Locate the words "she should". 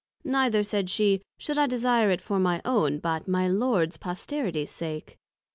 0.89-1.59